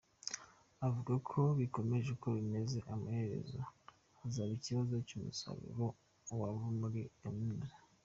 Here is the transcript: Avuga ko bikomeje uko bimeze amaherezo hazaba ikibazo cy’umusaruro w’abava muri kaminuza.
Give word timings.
Avuga 0.87 1.13
ko 1.29 1.39
bikomeje 1.59 2.07
uko 2.15 2.27
bimeze 2.37 2.77
amaherezo 2.93 3.59
hazaba 4.19 4.51
ikibazo 4.57 4.95
cy’umusaruro 5.07 5.85
w’abava 6.29 6.67
muri 6.79 7.01
kaminuza. 7.21 7.75